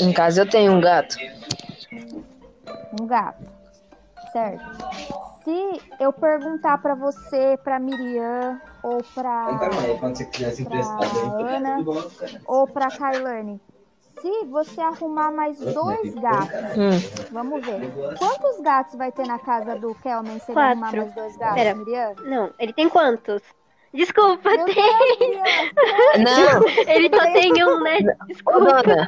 [0.00, 1.16] Em casa eu tenho um gato.
[3.00, 3.42] Um gato.
[4.32, 4.64] Certo?
[5.44, 9.58] Se eu perguntar pra você, pra Miriam, ou pra,
[9.98, 11.84] quando você quiser se pra emprestar, daí Ana,
[12.46, 13.60] ou pra Kailane,
[14.20, 17.26] se você arrumar mais dois gatos, Hum.
[17.32, 17.80] vamos ver.
[18.16, 21.74] Quantos gatos vai ter na casa do Kelman se ele arrumar mais dois gatos, Pera.
[21.74, 22.14] Miriam?
[22.24, 23.42] Não, ele tem quantos?
[23.94, 24.74] Desculpa, Meu tem.
[24.74, 26.24] Deus!
[26.24, 27.98] Não, Ele só tem um, né?
[27.98, 28.82] ô Desculpa.
[28.82, 29.06] dona.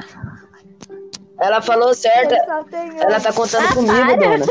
[1.39, 2.35] Ela falou um.
[2.35, 4.45] Ela tá contando comigo, dona.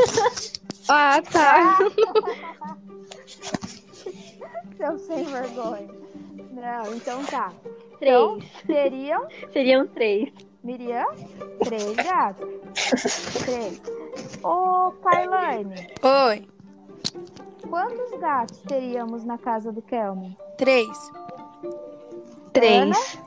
[0.89, 1.77] Ah, tá.
[4.77, 5.87] Seu sem vergonha.
[6.51, 7.51] Não, então tá.
[7.99, 8.13] Três.
[8.13, 10.29] Então, teriam, Seriam três.
[10.63, 11.05] Miriam,
[11.63, 12.47] três gatos.
[13.45, 13.81] Três.
[14.43, 16.47] Ô, Kailane, Oi,
[17.69, 20.35] quantos gatos teríamos na casa do Kelman?
[20.57, 21.11] três.
[22.53, 23.19] Três.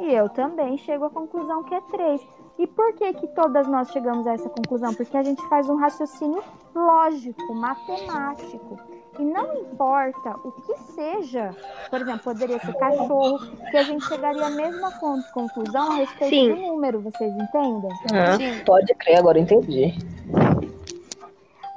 [0.00, 2.20] E eu também chego à conclusão que é três.
[2.58, 4.92] E por que que todas nós chegamos a essa conclusão?
[4.94, 6.42] Porque a gente faz um raciocínio
[6.74, 8.78] lógico, matemático.
[9.18, 11.54] E não importa o que seja,
[11.90, 13.38] por exemplo, poderia ser cachorro,
[13.70, 16.54] que a gente chegaria à mesma con- conclusão a respeito Sim.
[16.54, 17.90] do número, vocês entendem?
[18.12, 18.62] Ah, Sim.
[18.64, 19.94] pode crer, agora entendi.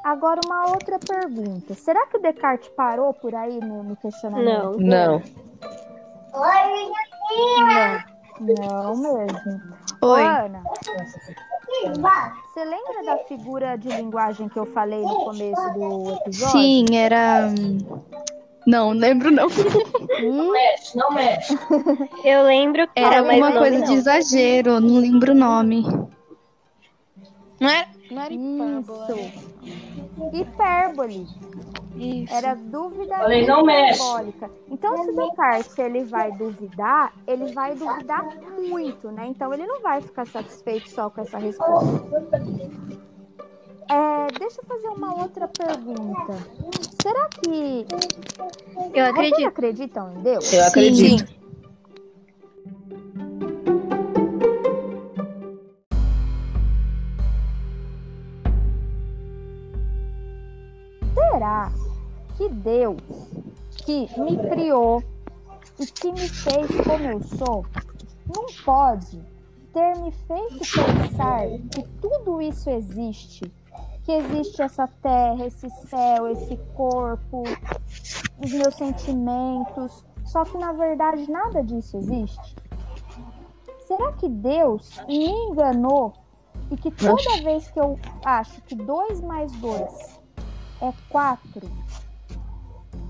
[0.03, 1.73] Agora, uma outra pergunta.
[1.75, 4.77] Será que o Descartes parou por aí no, no questionamento?
[4.79, 5.21] Não.
[5.21, 5.21] Não.
[8.41, 9.61] Não mesmo.
[10.01, 10.21] Oi.
[10.23, 10.61] Ana,
[12.53, 16.51] você lembra da figura de linguagem que eu falei no começo do episódio?
[16.51, 17.47] Sim, era.
[17.57, 17.77] hum,
[18.67, 19.47] Não, lembro não.
[20.19, 20.29] E
[22.27, 23.85] Eu lembro que Era nome coisa não.
[23.85, 25.83] de exagero, não lembro o nome.
[27.59, 29.07] Não era, não era hipábola.
[30.33, 31.27] Hipérbole.
[31.95, 32.33] Isso.
[32.33, 33.99] Era dúvida Falei, não mexe.
[34.01, 34.49] hiperbólica.
[34.69, 38.25] Então, se o Descartes ele vai duvidar, ele vai duvidar
[38.67, 39.27] muito, né?
[39.27, 42.03] Então, ele não vai ficar satisfeito só com essa resposta.
[43.89, 46.33] É, deixa eu fazer uma outra pergunta.
[47.01, 47.85] Será que
[48.93, 49.47] Eu vocês acredito.
[49.47, 50.53] acreditam em Deus?
[50.53, 51.42] Eu acredito.
[61.43, 61.69] Será
[62.37, 63.01] que Deus,
[63.85, 65.03] que me criou
[65.77, 67.65] e que me fez como eu sou,
[68.33, 69.21] não pode
[69.73, 73.53] ter me feito pensar que tudo isso existe?
[74.05, 77.43] Que existe essa terra, esse céu, esse corpo,
[78.41, 82.55] os meus sentimentos, só que na verdade nada disso existe?
[83.85, 86.13] Será que Deus me enganou
[86.71, 90.22] e que toda vez que eu acho que 2 mais 2
[90.83, 91.61] é 4,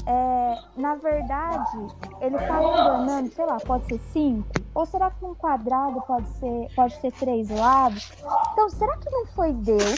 [0.06, 1.78] é, na verdade,
[2.20, 4.48] ele tá me enganando, sei lá, pode ser 5?
[4.76, 8.12] Ou será que um quadrado pode ser, pode ter três lados?
[8.52, 9.96] Então, será que não foi Deus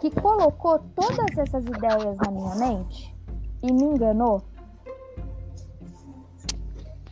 [0.00, 3.14] que colocou todas essas ideias na minha mente
[3.62, 4.42] e me enganou?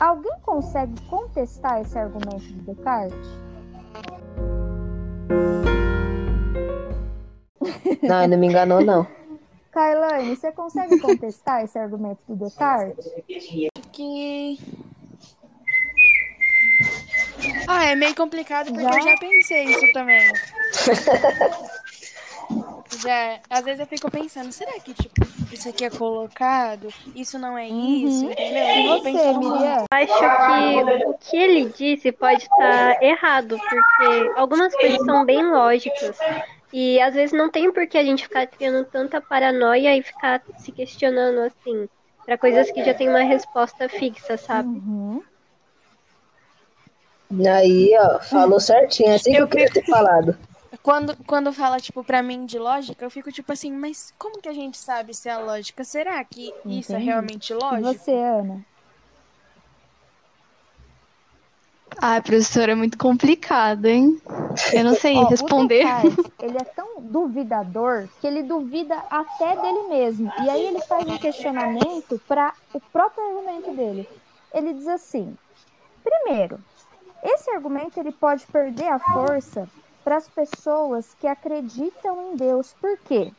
[0.01, 3.29] Alguém consegue contestar esse argumento de Descartes?
[8.03, 9.07] Não, ele não me enganou, não.
[9.71, 13.05] Kailane, você consegue contestar esse argumento do Descartes?
[13.93, 14.59] que.
[17.67, 18.95] Ah, é meio complicado porque Já?
[18.97, 20.25] eu já pensei isso também.
[23.03, 25.15] já, às vezes eu fico pensando, será que tipo,
[25.53, 26.89] isso aqui é colocado?
[27.15, 28.31] Isso não é isso, Uhum.
[28.33, 28.69] entendeu?
[28.69, 29.85] Eu você, Miriam?
[29.93, 36.17] Acho que o que ele disse pode estar errado, porque algumas coisas são bem lógicas.
[36.73, 40.43] E às vezes não tem por que a gente ficar criando tanta paranoia e ficar
[40.59, 41.89] se questionando assim,
[42.25, 44.69] para coisas que já tem uma resposta fixa, sabe?
[44.69, 45.23] Uhum.
[47.47, 49.11] Aí, ó, falou certinho.
[49.11, 50.37] É assim que eu queria ter falado.
[50.83, 54.49] Quando, quando fala, tipo, pra mim de lógica, eu fico tipo assim, mas como que
[54.49, 55.85] a gente sabe se é a lógica?
[55.85, 57.07] Será que isso é Entendi.
[57.07, 57.83] realmente E lógico?
[57.83, 58.65] você, Ana?
[62.01, 64.21] Ai, professora, é muito complicado, hein?
[64.73, 65.85] Eu não sei Ó, responder.
[66.41, 70.33] Ele é tão duvidador que ele duvida até dele mesmo.
[70.43, 74.09] E aí ele faz um questionamento para o próprio argumento dele.
[74.55, 75.37] Ele diz assim:
[76.05, 76.61] primeiro,
[77.23, 79.69] esse argumento ele pode perder a força
[80.05, 82.75] para as pessoas que acreditam em Deus.
[82.81, 83.33] Por quê?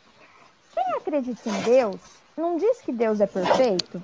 [0.73, 1.97] Quem acredita em Deus
[2.37, 4.03] não diz que Deus é perfeito.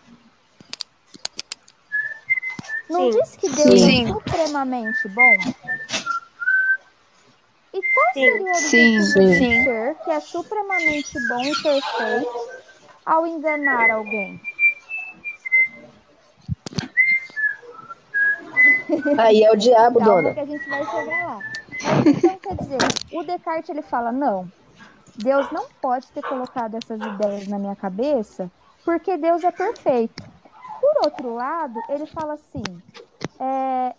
[2.89, 3.19] Não Sim.
[3.19, 4.05] diz que Deus Sim.
[4.05, 5.37] é supremamente bom.
[7.73, 8.31] E qual Sim.
[8.31, 9.59] seria o Sim, objetivo de sim.
[9.59, 12.49] um ser que é supremamente bom e perfeito
[13.05, 14.39] ao enganar alguém?
[19.17, 20.33] Aí é o diabo, Calma dona.
[20.33, 21.43] que a gente vai chegar lá.
[21.83, 22.79] Mas então, quer dizer,
[23.13, 24.49] o Descartes ele fala, não,
[25.17, 28.49] Deus não pode ter colocado essas ideias na minha cabeça
[28.83, 30.34] porque Deus é perfeito.
[30.85, 32.61] Por outro lado, ele fala assim,
[33.39, 33.95] é,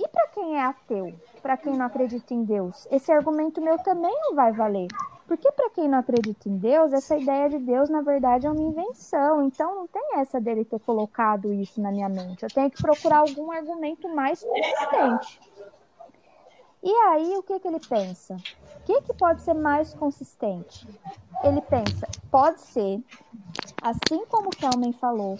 [0.00, 4.10] e para quem é ateu, para quem não acredita em Deus, esse argumento meu também
[4.22, 4.88] não vai valer.
[5.26, 8.62] Porque para quem não acredita em Deus, essa ideia de Deus, na verdade, é uma
[8.62, 9.42] invenção.
[9.42, 12.42] Então não tem essa dele ter colocado isso na minha mente.
[12.42, 15.40] Eu tenho que procurar algum argumento mais consistente.
[16.82, 18.34] E aí, o que, que ele pensa?
[18.34, 20.88] O que, que pode ser mais consistente?
[21.44, 23.04] Ele pensa, pode ser,
[23.82, 25.36] assim como o Kelman falou,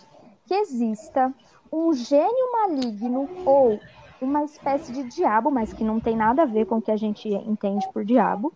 [0.50, 1.32] que exista
[1.72, 3.78] um gênio maligno ou
[4.20, 6.96] uma espécie de diabo, mas que não tem nada a ver com o que a
[6.96, 8.52] gente entende por diabo,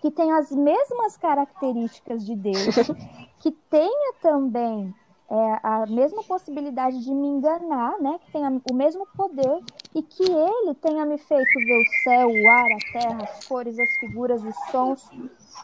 [0.00, 2.76] que tem as mesmas características de Deus,
[3.40, 4.94] que tenha também
[5.28, 8.20] é, a mesma possibilidade de me enganar, né?
[8.24, 9.64] Que tenha o mesmo poder
[9.96, 13.76] e que ele tenha me feito ver o céu, o ar, a terra, as cores,
[13.76, 15.10] as figuras, os sons,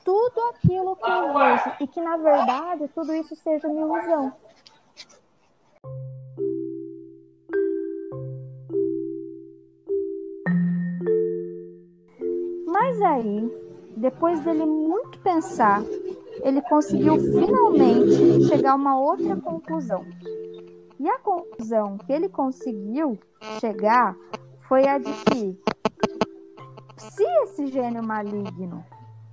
[0.04, 4.32] tudo aquilo que eu vejo e que na verdade tudo isso seja uma ilusão.
[13.04, 13.50] Aí,
[13.96, 15.82] depois dele muito pensar,
[16.42, 20.04] ele conseguiu finalmente chegar a uma outra conclusão.
[20.98, 23.18] E a conclusão que ele conseguiu
[23.60, 24.16] chegar
[24.68, 25.58] foi a de que
[26.96, 28.84] se esse gênio maligno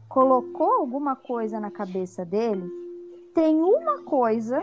[0.07, 2.67] colocou alguma coisa na cabeça dele,
[3.35, 4.61] tem uma coisa,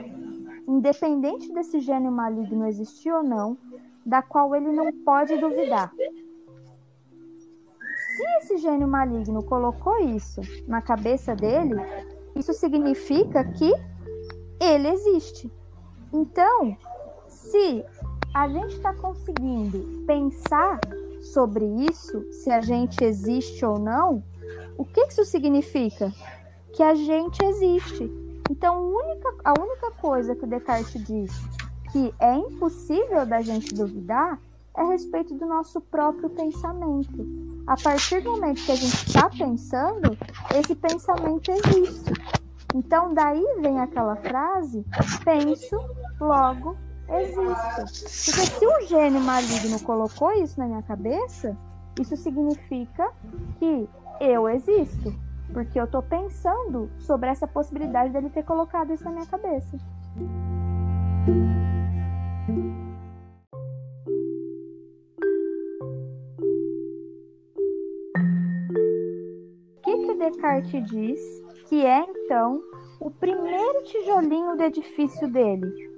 [0.66, 3.56] independente desse gênio maligno existir ou não,
[4.04, 5.92] da qual ele não pode duvidar.
[8.16, 11.74] Se esse gênio maligno colocou isso na cabeça dele,
[12.34, 13.70] isso significa que
[14.58, 15.52] ele existe.
[16.10, 16.74] Então,
[17.28, 17.84] se
[18.32, 20.80] a gente está conseguindo pensar
[21.20, 24.24] sobre isso, se a gente existe ou não,
[24.78, 26.10] o que isso significa?
[26.72, 28.10] Que a gente existe.
[28.50, 31.30] Então, a única, a única coisa que Descartes diz
[31.92, 34.40] que é impossível da gente duvidar
[34.74, 37.45] é a respeito do nosso próprio pensamento.
[37.66, 40.16] A partir do momento que a gente está pensando,
[40.54, 42.12] esse pensamento existe.
[42.74, 44.84] Então, daí vem aquela frase:
[45.24, 45.76] penso,
[46.20, 46.76] logo
[47.08, 48.04] existo.
[48.26, 51.56] Porque se o gênio maligno colocou isso na minha cabeça,
[52.00, 53.12] isso significa
[53.58, 53.88] que
[54.20, 55.14] eu existo.
[55.52, 59.76] Porque eu estou pensando sobre essa possibilidade dele ter colocado isso na minha cabeça.
[70.46, 71.20] Descartes diz
[71.68, 72.62] que é então
[73.00, 75.90] o primeiro tijolinho do edifício dele?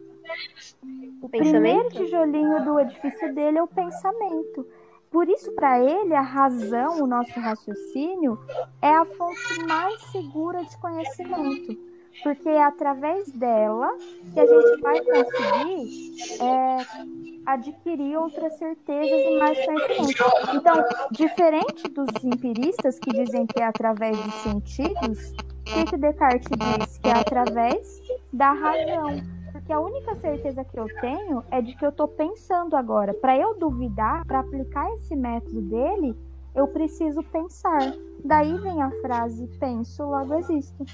[1.20, 4.66] O primeiro tijolinho do edifício dele é o pensamento.
[5.10, 8.38] Por isso, para ele, a razão, o nosso raciocínio,
[8.80, 11.78] é a fonte mais segura de conhecimento.
[12.22, 13.96] Porque é através dela
[14.32, 16.78] que a gente vai conseguir é,
[17.48, 20.54] adquirir outras certezas e mais conhecimentos.
[20.54, 20.74] Então,
[21.10, 25.32] diferente dos empiristas que dizem que é através dos sentidos,
[25.66, 26.98] o que Descartes diz?
[26.98, 28.00] Que é através
[28.32, 29.22] da razão.
[29.50, 33.14] Porque a única certeza que eu tenho é de que eu estou pensando agora.
[33.14, 36.14] Para eu duvidar, para aplicar esse método dele,
[36.54, 37.94] eu preciso pensar.
[38.22, 40.84] Daí vem a frase: penso, logo existo.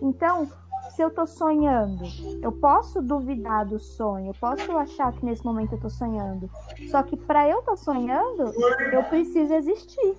[0.00, 0.48] Então,
[0.90, 2.04] se eu estou sonhando,
[2.42, 6.48] eu posso duvidar do sonho, eu posso achar que nesse momento eu estou sonhando.
[6.90, 8.52] Só que para eu estar tá sonhando,
[8.92, 10.16] eu preciso existir.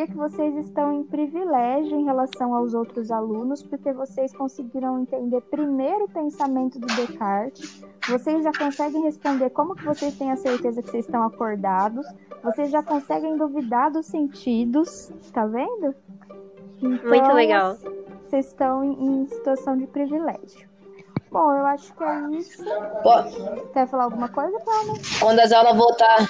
[0.00, 5.40] diria que vocês estão em privilégio em relação aos outros alunos, porque vocês conseguiram entender
[5.42, 10.82] primeiro o pensamento do Descartes, vocês já conseguem responder como que vocês têm a certeza
[10.82, 12.06] que vocês estão acordados,
[12.42, 15.94] vocês já conseguem duvidar dos sentidos, tá vendo?
[16.82, 17.76] Então, Muito legal.
[18.24, 20.68] Vocês estão em, situação de privilégio.
[21.30, 22.64] Bom, eu acho que é isso.
[23.02, 23.72] Pô.
[23.72, 24.94] Quer falar alguma coisa, Paulo?
[25.20, 26.26] Quando as aulas voltar,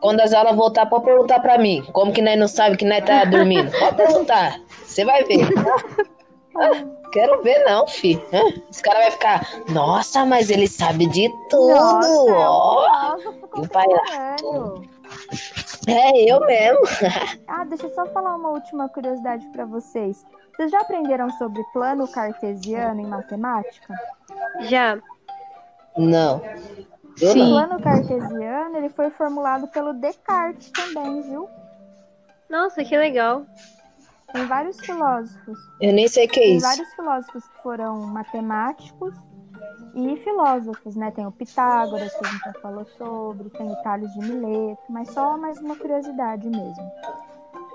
[0.00, 1.84] quando as aulas voltar, pode perguntar pra mim.
[1.92, 3.70] Como que nós não sabe que nós tá dormindo?
[3.78, 4.60] Pode perguntar.
[4.84, 5.48] Você vai ver.
[7.12, 8.20] Quero ver não, fi.
[8.70, 11.74] Os caras vão ficar, nossa, mas ele sabe de tudo.
[11.74, 13.60] Nossa, oh.
[13.60, 13.86] o pai
[15.86, 16.82] É, eu mesmo.
[17.48, 20.26] ah, deixa eu só falar uma última curiosidade para vocês.
[20.54, 23.94] Vocês já aprenderam sobre plano cartesiano em matemática?
[24.62, 24.98] Já.
[25.96, 26.42] Não.
[27.20, 27.42] Eu Sim.
[27.42, 31.48] O plano cartesiano ele foi formulado pelo Descartes também, viu?
[32.48, 33.44] Nossa, que legal.
[34.36, 35.58] Tem vários filósofos.
[35.80, 36.66] Eu nem sei o que é Tem isso.
[36.66, 39.14] vários filósofos que foram matemáticos
[39.94, 41.10] e filósofos, né?
[41.10, 45.10] Tem o Pitágoras, que a gente já falou sobre, tem o Tales de Mileto, mas
[45.10, 46.92] só mais uma curiosidade mesmo.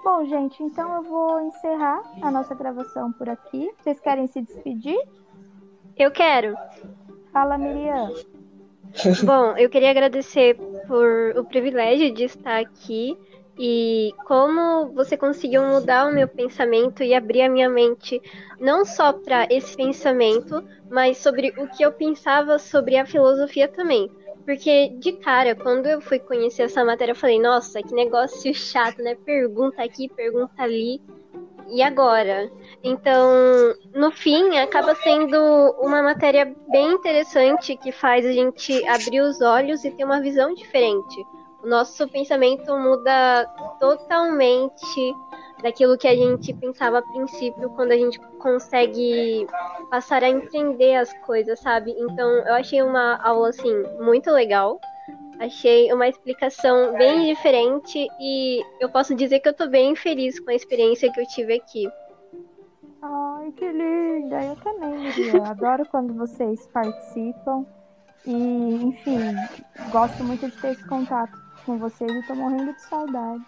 [0.04, 3.71] Bom, gente, então eu vou encerrar a nossa gravação por aqui.
[3.80, 5.00] Vocês querem se despedir?
[5.97, 6.56] Eu quero.
[7.34, 8.12] Fala, Miriam.
[9.24, 10.56] Bom, eu queria agradecer
[10.88, 13.17] por o privilégio de estar aqui
[13.58, 18.21] e como você conseguiu mudar o meu pensamento e abrir a minha mente
[18.60, 24.10] não só para esse pensamento, mas sobre o que eu pensava sobre a filosofia também.
[24.46, 29.02] Porque de cara, quando eu fui conhecer essa matéria, eu falei, nossa, que negócio chato,
[29.02, 29.15] né?
[29.15, 31.02] Pergunta aqui, pergunta ali
[31.69, 32.52] e agora?
[32.84, 35.38] Então, no fim, acaba sendo
[35.80, 40.54] uma matéria bem interessante que faz a gente abrir os olhos e ter uma visão
[40.54, 41.25] diferente.
[41.64, 43.46] O nosso pensamento muda
[43.80, 45.16] totalmente
[45.62, 49.48] daquilo que a gente pensava a princípio quando a gente consegue
[49.90, 51.92] passar a entender as coisas, sabe?
[51.92, 54.80] Então, eu achei uma aula assim muito legal.
[55.40, 60.52] Achei uma explicação bem diferente e eu posso dizer que eu tô bem feliz com
[60.52, 61.88] a experiência que eu tive aqui.
[63.02, 64.44] Ai, que linda!
[64.44, 65.44] Eu também, Miriam.
[65.44, 67.66] Adoro quando vocês participam.
[68.26, 69.18] E, enfim,
[69.92, 73.42] gosto muito de ter esse contato com vocês e tô morrendo de saudade.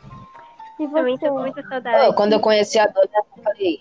[0.79, 1.41] E Também tô com você?
[1.41, 2.15] muita saudade.
[2.15, 3.79] Quando eu conheci a dona, eu falei.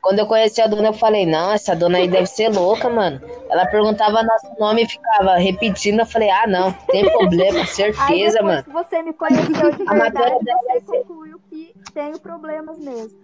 [0.00, 3.20] Quando eu conheci a dona, eu falei, não, essa dona aí deve ser louca, mano.
[3.50, 5.98] Ela perguntava nosso nome e ficava repetindo.
[6.00, 8.64] Eu falei, ah, não, tem problema, Aí certeza, depois mano.
[8.72, 13.18] você me conheceu de A matéria verdade, você vai ser- concluiu que tenho problemas mesmo.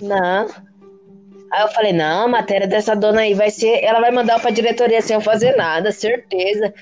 [0.00, 0.46] Não.
[1.52, 3.82] Aí eu falei, não, a matéria dessa dona aí vai ser.
[3.82, 6.72] Ela vai mandar pra diretoria sem eu fazer nada, certeza.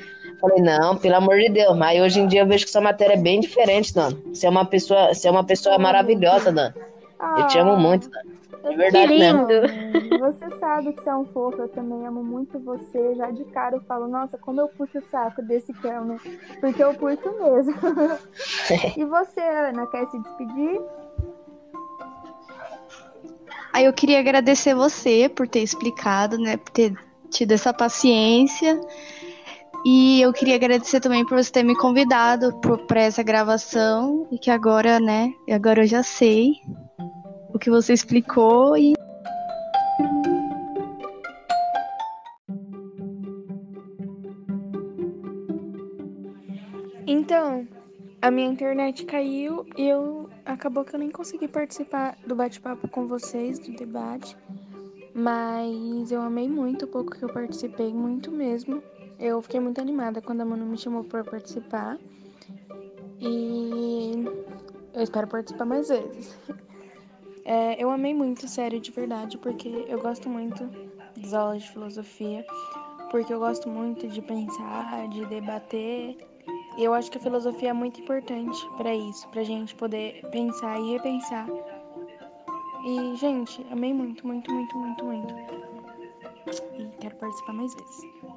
[0.40, 1.76] Falei, não, pelo amor de Deus.
[1.76, 4.16] Mas hoje em dia eu vejo que sua matéria é bem diferente, dona.
[4.32, 6.74] Você é uma pessoa, você é uma pessoa maravilhosa, dona.
[7.36, 8.22] Eu te amo muito, dona.
[8.64, 9.46] eu De verdade Que mesmo.
[9.48, 10.18] lindo.
[10.18, 13.14] Você sabe que você é um fofo, eu também amo muito você.
[13.16, 16.20] Já de cara eu falo, nossa, como eu puxo o saco desse Kelmer.
[16.60, 17.74] Porque eu puxo mesmo.
[18.96, 20.80] e você, Ana, quer se despedir?
[23.72, 26.56] Aí eu queria agradecer você por ter explicado, né?
[26.56, 26.94] Por ter
[27.30, 28.80] tido essa paciência.
[29.90, 32.54] E eu queria agradecer também por você ter me convidado
[32.86, 34.28] para essa gravação.
[34.30, 35.32] E que agora, né?
[35.50, 36.60] Agora eu já sei
[37.54, 38.92] o que você explicou e
[47.06, 47.66] Então,
[48.20, 53.08] a minha internet caiu e eu acabou que eu nem consegui participar do bate-papo com
[53.08, 54.36] vocês, do debate.
[55.14, 58.82] Mas eu amei muito o pouco que eu participei, muito mesmo.
[59.18, 61.98] Eu fiquei muito animada quando a Manu me chamou para participar.
[63.20, 64.12] E
[64.94, 66.36] eu espero participar mais vezes.
[67.50, 70.68] É, eu amei muito, sério, de verdade, porque eu gosto muito
[71.16, 72.44] das aulas de filosofia,
[73.10, 76.14] porque eu gosto muito de pensar, de debater.
[76.76, 80.78] E eu acho que a filosofia é muito importante para isso, pra gente poder pensar
[80.78, 81.46] e repensar.
[82.84, 85.34] E, gente, amei muito, muito, muito, muito, muito.
[86.78, 88.27] E quero participar mais vezes.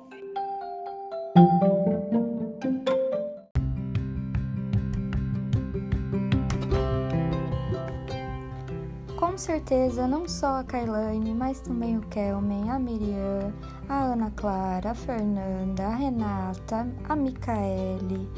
[9.52, 13.54] Certeza, não só a Kailane, mas também o Kelmen, a Miriam,
[13.90, 18.30] a Ana Clara, a Fernanda, a Renata, a Micaele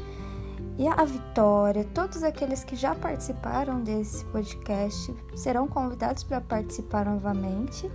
[0.76, 7.88] e a Vitória, todos aqueles que já participaram desse podcast serão convidados para participar novamente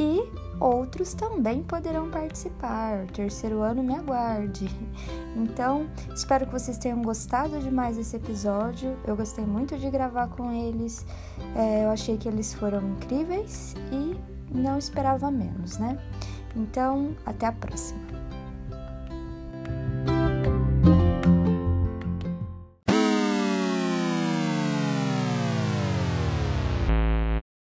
[0.00, 3.06] e outros também poderão participar.
[3.08, 4.66] Terceiro ano me aguarde.
[5.36, 8.96] Então, espero que vocês tenham gostado demais desse episódio.
[9.06, 11.06] Eu gostei muito de gravar com eles.
[11.54, 14.16] É, eu achei que eles foram incríveis e
[14.52, 15.98] não esperava menos, né?
[16.56, 18.19] Então, até a próxima.